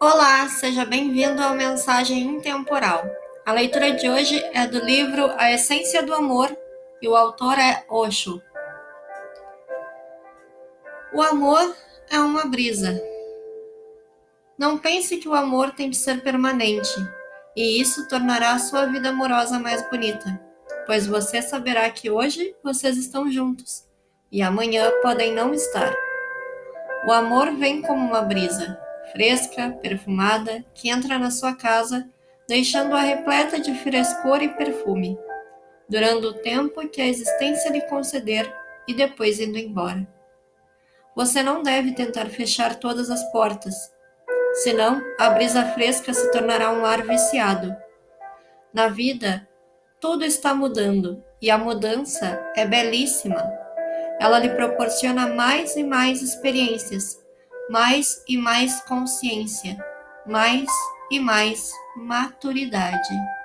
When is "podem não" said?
25.02-25.52